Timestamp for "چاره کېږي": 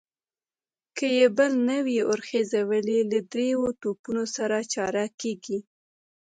4.73-5.59